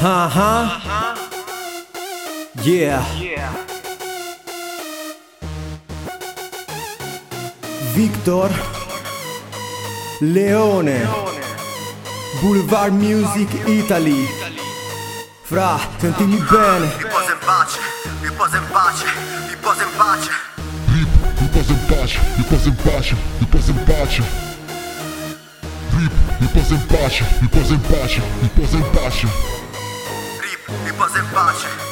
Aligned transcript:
Uh-huh. 0.00 1.16
Yeah. 2.62 3.02
Victor 7.96 8.48
Leone 10.20 11.04
Boulevard 12.40 12.92
Music 12.92 13.48
Italy 13.66 14.24
Fra, 15.42 15.80
sentimi 15.98 16.36
bene 16.48 16.86
Riposa 16.96 17.32
in 17.32 17.38
pace, 17.40 17.80
riposa 18.20 18.56
in 18.56 18.66
pace, 18.70 19.04
riposa 19.48 19.82
in 19.82 19.90
pace. 19.96 20.30
Rip, 20.92 21.08
riposa 21.40 21.72
in 21.72 21.84
pace, 21.86 22.20
riposa 22.36 22.68
in 22.68 22.76
pace, 22.76 23.16
riposa 23.38 23.70
in 23.72 23.84
pace. 23.84 24.22
Rip, 25.90 26.12
riposa 26.38 26.74
in 26.74 26.86
pace, 26.86 27.24
riposa 27.40 27.72
in 27.72 27.80
pace, 27.80 28.22
riposa 28.40 28.76
in 28.76 28.90
pace. 28.92 29.22
Rip, 29.22 29.32
riposa 29.32 29.56
in 29.56 29.67
pace, 30.98 31.20
riposa 31.20 31.87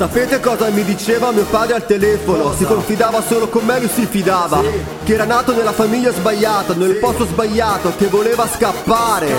Sapete 0.00 0.40
cosa 0.40 0.70
mi 0.70 0.82
diceva 0.82 1.30
mio 1.30 1.44
padre 1.44 1.74
al 1.74 1.84
telefono? 1.84 2.54
Si 2.56 2.64
confidava 2.64 3.20
solo 3.20 3.50
con 3.50 3.66
me, 3.66 3.80
lui 3.80 3.90
si 3.90 4.06
fidava. 4.06 4.62
Che 5.04 5.12
era 5.12 5.26
nato 5.26 5.54
nella 5.54 5.72
famiglia 5.72 6.10
sbagliata, 6.10 6.72
nel 6.72 6.94
posto 6.94 7.26
sbagliato 7.26 7.92
Che 7.98 8.06
voleva 8.06 8.48
scappare. 8.48 9.30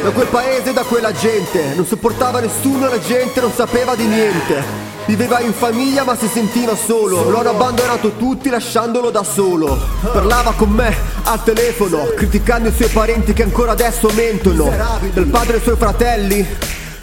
Da 0.00 0.10
quel 0.10 0.28
paese 0.28 0.70
e 0.70 0.72
da 0.72 0.84
quella 0.84 1.10
gente. 1.10 1.74
Non 1.74 1.84
sopportava 1.84 2.38
nessuno, 2.38 2.88
la 2.88 3.00
gente 3.00 3.40
non 3.40 3.50
sapeva 3.52 3.96
di 3.96 4.04
niente. 4.04 4.62
Viveva 5.06 5.40
in 5.40 5.52
famiglia 5.52 6.04
ma 6.04 6.16
si 6.16 6.28
sentiva 6.28 6.76
solo. 6.76 7.28
Lo 7.28 7.40
hanno 7.40 7.50
abbandonato 7.50 8.12
tutti 8.12 8.50
lasciandolo 8.50 9.10
da 9.10 9.24
solo. 9.24 9.76
Parlava 10.00 10.52
con 10.52 10.68
me 10.68 10.94
al 11.24 11.42
telefono 11.42 12.04
Criticando 12.14 12.68
i 12.68 12.72
suoi 12.72 12.88
parenti 12.90 13.32
che 13.32 13.42
ancora 13.42 13.72
adesso 13.72 14.08
mentono. 14.14 14.70
Del 15.12 15.26
padre 15.26 15.54
e 15.54 15.58
i 15.58 15.62
suoi 15.62 15.76
fratelli 15.76 16.46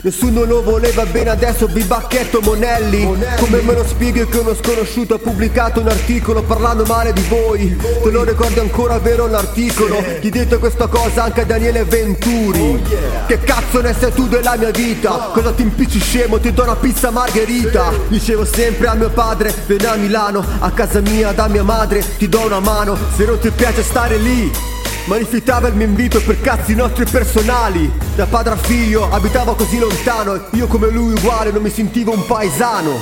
Nessuno 0.06 0.44
lo 0.44 0.61
voleva 0.61 1.03
bene 1.08 1.31
adesso 1.31 1.66
vi 1.66 1.81
bacchetto 1.81 2.39
Monelli. 2.39 3.11
Come 3.39 3.61
me 3.61 3.73
lo 3.73 3.84
spieghi 3.84 4.23
che 4.28 4.38
uno 4.38 4.53
sconosciuto 4.53 5.16
ha 5.16 5.17
pubblicato 5.17 5.80
un 5.80 5.88
articolo 5.88 6.44
parlando 6.44 6.86
male 6.86 7.11
di 7.11 7.23
voi? 7.28 7.75
Te 7.75 8.11
lo 8.11 8.23
ricordi 8.23 8.59
ancora 8.59 9.00
vero 9.00 9.26
l'articolo? 9.26 9.95
Chi 10.22 10.28
ha 10.28 10.30
detto 10.30 10.59
questa 10.59 10.86
cosa 10.86 11.23
anche 11.23 11.42
a 11.42 11.45
Daniele 11.45 11.86
Venturi. 11.86 12.83
Che 13.26 13.39
cazzo 13.39 13.81
ne 13.81 13.95
sei 13.98 14.14
tu 14.14 14.28
della 14.28 14.56
mia 14.58 14.70
vita? 14.70 15.31
Cosa 15.33 15.52
ti 15.53 15.64
impicci 15.64 16.00
scemo? 16.00 16.38
Ti 16.38 16.53
do 16.53 16.61
una 16.61 16.76
pizza 16.76 17.09
margherita. 17.09 17.92
Dicevo 18.08 18.45
sempre 18.45 18.86
a 18.86 18.94
mio 18.94 19.09
padre 19.09 19.52
Vieni 19.66 19.86
a 19.86 19.95
Milano, 19.95 20.45
a 20.59 20.70
casa 20.70 21.00
mia 21.00 21.31
da 21.31 21.48
mia 21.48 21.64
madre 21.64 22.06
Ti 22.20 22.30
do 22.30 22.42
una 22.42 22.59
mano. 22.59 22.95
Se 23.16 23.26
non 23.26 23.39
ti 23.39 23.50
piace 23.50 23.81
stare 23.81 24.17
lì 24.17 24.75
ma 25.06 25.17
rifiutava 25.17 25.67
il 25.67 25.75
mio 25.75 25.86
invito 25.86 26.22
per 26.22 26.42
cazzi 26.42 26.73
nostri 26.73 27.06
personali. 27.06 27.92
Da 28.16 28.25
padre 28.25 28.53
a 28.53 28.58
figlio 28.58 29.09
abitava 29.11 29.56
così 29.56 29.78
lontano 29.78 30.45
Io 30.52 30.67
come 30.67 30.89
lui 30.89 31.14
uguale 31.14 31.52
non 31.52 31.61
mi 31.61 31.70
sentivo 31.70 32.11
un 32.11 32.25
paesano. 32.25 33.00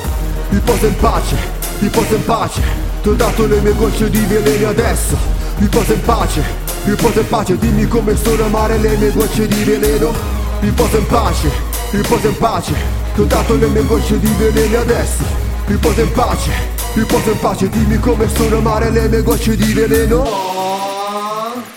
Riposa 0.49 0.87
in 0.87 0.95
pace, 0.97 1.35
riposa 1.79 2.15
in 2.15 2.25
pace. 2.25 2.61
Ti 3.01 3.09
ho 3.09 3.13
dato 3.13 3.45
le 3.45 3.59
mie 3.59 3.73
gocce 3.73 4.09
di 4.09 4.19
veleno 4.25 4.69
adesso. 4.69 5.17
Riposa 5.57 5.93
in 5.93 6.01
pace, 6.01 6.43
riposa 6.83 7.19
in 7.21 7.27
pace. 7.27 7.57
Dimmi 7.57 7.87
come 7.87 8.15
sono 8.15 8.45
amare 8.45 8.77
le 8.77 8.95
mie 8.97 9.11
gocce 9.11 9.47
di 9.47 9.63
veleno. 9.63 10.13
Riposa 10.59 10.97
in 10.97 11.05
pace, 11.07 11.49
riposa 11.91 12.27
in 12.27 12.37
pace. 12.37 12.73
Ti 13.13 13.21
ho 13.21 13.25
dato 13.25 13.55
le 13.55 13.67
mie 13.67 13.85
gocce 13.85 14.19
di 14.19 14.33
veleno 14.37 14.79
adesso. 14.79 15.23
Riposa 15.65 16.01
in 16.01 16.11
pace, 16.11 16.51
riposa 16.93 17.29
in 17.31 17.39
pace. 17.39 17.69
Dimmi 17.69 17.97
come 17.99 18.27
sono 18.27 18.57
amare 18.57 18.89
le 18.89 19.07
mie 19.07 19.21
gocce 19.21 19.55
di 19.55 19.73
veleno 19.73 20.53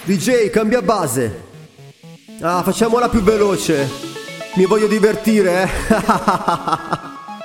DJ, 0.06 0.50
cambia 0.50 0.80
base. 0.82 1.42
Ah, 2.40 2.62
facciamola 2.62 3.08
più 3.08 3.22
veloce. 3.22 3.90
Mi 4.54 4.64
voglio 4.64 4.86
divertire, 4.86 5.62
eh. 5.64 5.68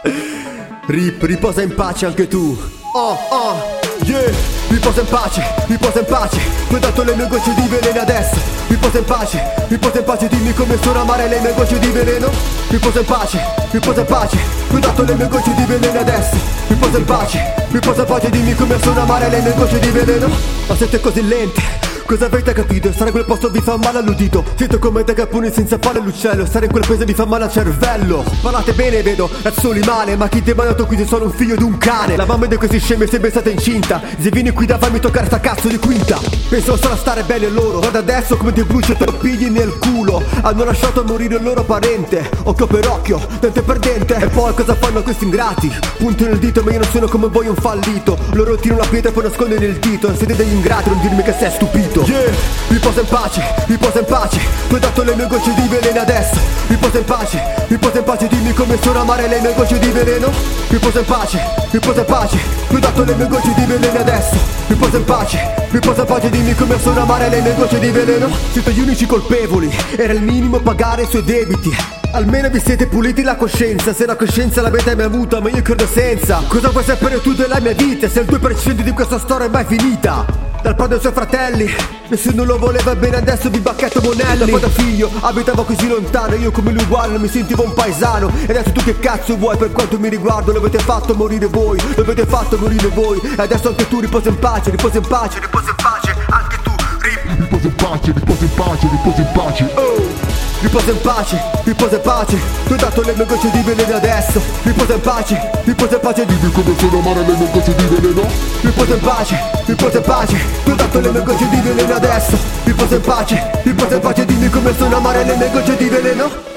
Rip, 0.85 1.23
riposa 1.23 1.63
in 1.63 1.73
pace 1.73 2.05
anche 2.05 2.27
tu. 2.27 2.55
Oh, 2.93 3.17
oh, 3.29 3.79
yeah. 4.03 4.31
Riposa 4.67 5.01
in 5.01 5.07
pace, 5.07 5.41
riposa 5.65 5.99
in 6.01 6.05
pace. 6.05 6.39
Ho 6.69 6.77
dato 6.77 7.01
le 7.01 7.15
mie 7.15 7.27
gocce 7.27 7.51
di 7.55 7.67
veleno 7.67 7.99
adesso. 7.99 8.39
Riposa 8.67 8.99
in 8.99 9.05
pace, 9.05 9.41
riposa 9.67 9.97
in 9.97 10.03
pace. 10.03 10.27
Dimmi 10.27 10.53
come 10.53 10.77
sono 10.83 11.01
amare 11.01 11.27
le 11.29 11.39
mie 11.39 11.53
gocce 11.55 11.79
di 11.79 11.87
veleno. 11.87 12.29
Riposa 12.67 12.99
in 12.99 13.05
pace, 13.05 13.39
riposa 13.71 14.01
in 14.01 14.05
pace. 14.05 14.37
Ho 14.69 14.77
dato 14.77 15.01
le 15.01 15.15
mie 15.15 15.27
gocce 15.27 15.51
di 15.55 15.63
veleno 15.65 15.99
adesso. 15.99 16.37
Riposa 16.67 16.97
in 16.99 17.05
pace, 17.05 17.53
riposa 17.71 18.01
in 18.01 18.07
pace. 18.07 18.29
Dimmi 18.29 18.53
come 18.53 18.79
sono 18.79 19.01
amare 19.01 19.29
le 19.29 19.41
mie 19.41 19.53
gocce 19.55 19.79
di 19.79 19.89
veleno. 19.89 20.29
Ma 20.67 20.75
siete 20.75 20.99
così 20.99 21.27
lente. 21.27 21.90
Cosa 22.05 22.25
avete 22.25 22.53
capito? 22.53 22.91
Stare 22.91 23.05
in 23.05 23.11
quel 23.11 23.25
posto 23.25 23.49
vi 23.49 23.61
fa 23.61 23.77
male 23.77 23.99
all'udito. 23.99 24.43
Siete 24.55 24.77
come 24.79 25.03
dei 25.03 25.15
caponi 25.15 25.51
senza 25.51 25.77
fare 25.79 25.99
l'uccello. 25.99 26.45
Stare 26.45 26.65
in 26.65 26.71
quel 26.71 26.85
paese 26.85 27.05
vi 27.05 27.13
fa 27.13 27.25
male 27.25 27.45
al 27.45 27.51
cervello. 27.51 28.23
Parlate 28.41 28.73
bene 28.73 29.01
vedo, 29.01 29.29
razzoli 29.41 29.81
male 29.81 30.15
Ma 30.15 30.27
chi 30.27 30.41
ti 30.41 30.51
ha 30.51 30.55
mandato 30.55 30.85
qui 30.85 30.97
se 30.97 31.05
sono 31.05 31.25
un 31.25 31.31
figlio 31.31 31.55
di 31.55 31.63
un 31.63 31.77
cane? 31.77 32.15
La 32.15 32.25
mamma 32.25 32.47
di 32.47 32.55
questi 32.57 32.79
scemi 32.79 33.05
è 33.05 33.07
sempre 33.07 33.29
stata 33.29 33.49
incinta. 33.49 34.01
Se 34.19 34.29
vieni 34.29 34.51
qui 34.51 34.65
da 34.65 34.77
farmi 34.77 34.99
toccare 34.99 35.27
sta 35.27 35.39
cazzo 35.39 35.67
di 35.67 35.77
quinta. 35.77 36.19
Penso 36.49 36.75
solo 36.75 36.93
a 36.93 36.97
stare 36.97 37.23
bene 37.23 37.49
loro. 37.49 37.79
Guarda 37.79 37.99
adesso 37.99 38.35
come 38.35 38.51
ti 38.51 38.63
brucio 38.63 38.93
te 38.95 39.05
lo 39.05 39.13
pigli 39.13 39.49
nel 39.49 39.77
culo. 39.77 40.21
Hanno 40.41 40.63
lasciato 40.63 41.03
morire 41.03 41.35
il 41.37 41.43
loro 41.43 41.63
parente. 41.63 42.29
Occhio 42.43 42.67
per 42.67 42.87
occhio, 42.87 43.25
dente 43.39 43.61
per 43.61 43.79
dente. 43.79 44.15
E 44.15 44.27
poi 44.27 44.53
cosa 44.53 44.75
fanno 44.75 45.01
questi 45.01 45.23
ingrati? 45.23 45.73
Punto 45.97 46.25
nel 46.25 46.39
dito 46.39 46.61
ma 46.63 46.71
io 46.71 46.79
non 46.79 46.89
sono 46.89 47.07
come 47.07 47.27
voi 47.27 47.47
un 47.47 47.55
fallito. 47.55 48.17
Loro 48.33 48.55
tirano 48.57 48.81
la 48.81 48.87
pietra 48.87 49.09
e 49.09 49.13
poi 49.13 49.23
nascondono 49.23 49.63
il 49.63 49.79
dito. 49.79 50.13
Siete 50.15 50.35
degli 50.35 50.53
ingrati, 50.53 50.89
non 50.89 50.99
dirmi 50.99 51.23
che 51.23 51.33
sei 51.37 51.51
stupito 51.51 51.90
Yeah, 51.93 52.31
riposa 52.69 53.01
in 53.01 53.07
pace, 53.07 53.43
riposa 53.67 53.99
in 53.99 54.05
pace. 54.05 54.39
Ti 54.69 54.75
ho 54.75 54.79
dato 54.79 55.03
le 55.03 55.13
mie 55.13 55.27
gocce 55.27 55.53
di 55.53 55.67
veleno 55.67 55.99
adesso. 55.99 56.39
Riposa 56.67 56.97
in 56.99 57.03
pace, 57.03 57.43
riposa 57.67 57.97
in 57.97 58.03
pace. 58.05 58.27
Dimmi 58.27 58.53
come 58.53 58.77
sono 58.81 59.01
amare 59.01 59.27
le 59.27 59.41
mie 59.41 59.53
gocce 59.53 59.77
di 59.77 59.89
veleno. 59.89 60.31
Riposa 60.69 60.99
in 60.99 61.05
pace, 61.05 61.39
riposa 61.69 61.99
in 61.99 62.05
pace. 62.05 62.37
Ti 62.69 62.75
ho 62.75 62.79
dato 62.79 63.03
le 63.03 63.13
mie 63.15 63.27
gocce 63.27 63.53
di 63.53 63.65
veleno 63.65 63.99
adesso. 63.99 64.37
Riposa 64.67 64.97
in 64.97 65.03
pace, 65.03 65.53
riposa 65.69 66.01
in 66.01 66.07
pace. 66.07 66.29
Dimmi 66.29 66.55
come 66.55 66.79
sono 66.79 67.01
amare 67.01 67.27
le 67.27 67.41
mie 67.41 67.55
gocce 67.55 67.77
di 67.77 67.89
veleno. 67.89 68.29
Siete 68.51 68.71
gli 68.71 68.79
unici 68.79 69.05
colpevoli. 69.05 69.69
Era 69.97 70.13
il 70.13 70.21
minimo 70.21 70.59
pagare 70.59 71.03
i 71.03 71.07
suoi 71.09 71.23
debiti. 71.23 71.75
Almeno 72.13 72.47
vi 72.49 72.61
siete 72.63 72.87
puliti 72.87 73.21
la 73.21 73.35
coscienza. 73.35 73.93
Se 73.93 74.05
la 74.05 74.15
coscienza 74.15 74.61
l'avete 74.61 74.95
mai 74.95 75.05
avuta 75.05 75.41
ma 75.41 75.49
io 75.49 75.61
credo 75.61 75.85
senza. 75.85 76.41
Cosa 76.47 76.69
vuoi 76.69 76.85
sapere 76.85 77.21
tu 77.21 77.33
della 77.33 77.59
mia 77.59 77.73
vita? 77.73 78.07
Se 78.07 78.21
il 78.21 78.27
2% 78.27 78.81
di 78.81 78.91
questa 78.91 79.19
storia 79.19 79.47
è 79.47 79.49
mai 79.49 79.65
finita 79.65 80.50
dal 80.61 80.75
padre 80.75 80.95
ai 80.95 81.01
suoi 81.01 81.13
fratelli. 81.13 81.69
Nessuno 82.07 82.43
lo 82.43 82.57
voleva 82.57 82.95
bene 82.95 83.17
adesso 83.17 83.49
vi 83.49 83.59
bacchetto 83.59 84.01
Monelli. 84.01 84.45
Da 84.45 84.51
padre 84.51 84.67
a 84.67 84.69
figlio 84.69 85.09
abitavo 85.21 85.63
così 85.63 85.87
lontano 85.87 86.35
Io 86.35 86.51
come 86.51 86.71
lui 86.71 86.83
uguale 86.83 87.17
mi 87.17 87.27
sentivo 87.27 87.63
un 87.63 87.73
paesano. 87.73 88.31
E 88.47 88.51
adesso 88.51 88.71
tu 88.71 88.83
che 88.83 88.99
cazzo 88.99 89.37
vuoi 89.37 89.57
per 89.57 89.71
quanto 89.71 89.99
mi 89.99 90.09
riguardo 90.09 90.51
Lo 90.51 90.59
avete 90.59 90.79
fatto 90.79 91.15
morire 91.15 91.47
voi. 91.47 91.79
Lo 91.95 92.03
avete 92.03 92.25
fatto 92.25 92.57
morire 92.57 92.87
voi. 92.87 93.19
E 93.19 93.41
adesso 93.41 93.69
anche 93.69 93.87
tu 93.87 93.99
riposa 93.99 94.29
in 94.29 94.39
pace 94.39 94.71
Riposa 94.71 94.97
in 94.97 95.07
pace 95.07 95.39
Riposa 95.39 95.69
in 95.69 95.75
pace, 95.75 96.15
anche 96.29 96.57
tu, 96.61 96.71
Rip. 96.99 97.39
Riposa 97.39 97.67
in 97.67 97.75
pace, 97.75 98.11
riposa 98.13 98.43
in 98.43 98.53
pace, 98.53 98.87
riposa 98.89 99.21
in 99.21 99.31
pace. 99.33 99.71
Oh 99.75 100.20
Riposa 100.61 100.91
in 100.91 101.01
pace, 101.01 101.41
riposa 101.63 101.95
in 101.95 102.01
pace. 102.01 102.39
Ti 102.65 102.73
ho 102.73 102.75
dato 102.75 103.01
le 103.01 103.15
mie 103.15 103.25
gocce 103.25 103.49
di 103.49 103.61
veleno 103.61 103.95
adesso. 103.95 104.39
Riposa 104.61 104.93
in 104.93 105.01
pace, 105.01 105.49
riposa 105.63 105.95
in 105.95 106.01
pace. 106.01 106.25
Dimmi 106.25 106.51
come 106.51 106.75
sono 106.77 106.99
amare 106.99 107.25
le 107.25 107.35
mie 107.35 107.49
gocce 107.51 107.75
di 107.75 107.83
veleno. 107.83 108.27
Riposa 108.61 108.93
in 108.93 108.99
pace, 108.99 109.39
riposa 109.65 109.97
in 109.97 110.03
pace. 110.03 110.37
Ti 110.63 110.69
ho 110.69 110.75
dato 110.75 110.99
le 110.99 111.09
mie 111.09 111.23
gocce 111.23 111.49
di 111.49 111.61
veleno 111.61 111.95
adesso. 111.95 112.37
Riposa 112.63 112.95
in 112.95 113.01
pace, 113.01 113.51
riposa 113.63 113.95
in 113.95 114.01
pace. 114.01 114.25
Dimmi 114.25 114.49
come 114.49 114.75
sono 114.77 114.97
amare 114.97 115.23
le 115.23 115.35
mie 115.35 115.49
gocce 115.51 115.75
di 115.77 115.89
veleno 115.89 116.49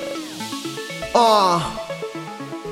Oh. 1.17 1.63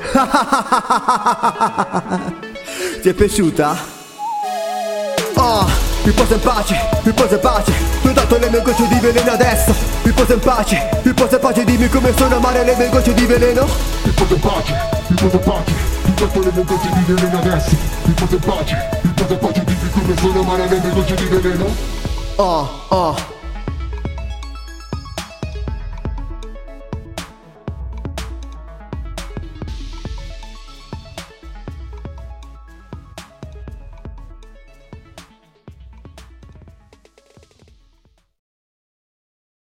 Ti 3.00 3.08
è 3.08 3.14
piaciuta? 3.14 3.76
Oh 5.34 5.81
Riposa 6.04 6.34
in 6.34 6.40
pace, 6.40 6.88
riposa 7.02 7.34
in 7.34 7.40
pace 7.40 7.72
Ti 8.02 8.08
ho 8.08 8.12
dato 8.12 8.38
le 8.38 8.50
mie 8.50 8.60
gocce 8.62 8.88
di 8.88 8.98
veleno 8.98 9.30
adesso 9.30 9.72
Riposa 10.02 10.34
in 10.34 10.40
pace, 10.40 10.88
riposa 11.02 11.36
in 11.36 11.40
pace 11.40 11.64
Dimmi 11.64 11.88
come 11.88 12.12
sono 12.16 12.36
amare 12.36 12.64
le 12.64 12.74
mie 12.76 12.88
gocce 12.88 13.14
di 13.14 13.24
veleno 13.24 13.66
Riposa 14.02 14.34
in 14.34 14.40
pace, 14.40 14.74
riposa 15.06 15.36
in 15.36 15.42
pace. 15.42 15.72
Ti 16.02 16.10
ho 16.10 16.26
dato 16.26 16.40
le 16.40 16.50
mie 16.52 16.64
gocce 16.64 16.88
di 16.92 17.12
veleno 17.12 17.38
adesso. 17.38 17.76
Riposa 18.04 18.34
in 18.34 18.40
pace, 18.40 18.88
riposa 19.02 19.32
in 19.32 19.38
pace. 19.38 19.64
Dimmi 19.64 19.90
come 19.90 20.16
sono 20.16 20.40
amare 20.40 20.68
le 20.68 20.80
mie 20.80 20.90
gocce 20.92 21.14
di 21.14 21.24
veleno. 21.24 21.66
Oh, 22.36 22.68
oh 22.88 23.31